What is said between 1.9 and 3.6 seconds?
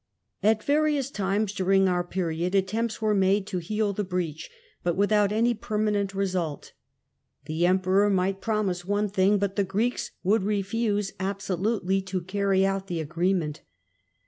period attempts were made to